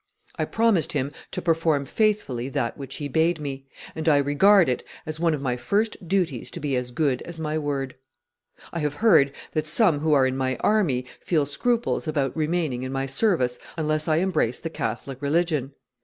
[0.39, 4.83] I promised him to perform faithfully that which he bade me, and I regard it
[5.05, 7.93] as one of my first duties to be as good as my word.
[8.73, 12.91] I have heard that some who are in my army feel scruples about remaining in
[12.91, 15.73] my service unless I embrace the Catholic religon.